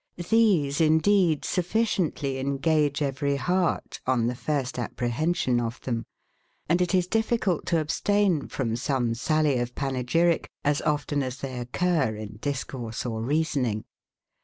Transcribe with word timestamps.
These, 0.31 0.81
indeed, 0.81 1.45
sufficiently 1.45 2.39
engage 2.39 3.03
every 3.03 3.35
heart, 3.35 3.99
on 4.07 4.25
the 4.25 4.33
first 4.33 4.79
apprehension 4.79 5.59
of 5.59 5.79
them; 5.81 6.05
and 6.67 6.81
it 6.81 6.95
is 6.95 7.05
difficult 7.05 7.67
to 7.67 7.79
abstain 7.79 8.47
from 8.47 8.75
some 8.75 9.13
sally 9.13 9.59
of 9.59 9.75
panegyric, 9.75 10.49
as 10.65 10.81
often 10.81 11.21
as 11.21 11.41
they 11.41 11.59
occur 11.59 12.15
in 12.15 12.37
discourse 12.41 13.05
or 13.05 13.21
reasoning. 13.21 13.85